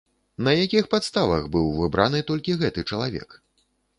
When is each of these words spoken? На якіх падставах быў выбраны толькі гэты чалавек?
На 0.45 0.53
якіх 0.59 0.87
падставах 0.93 1.43
быў 1.57 1.69
выбраны 1.81 2.23
толькі 2.31 2.57
гэты 2.63 2.87
чалавек? 2.95 3.29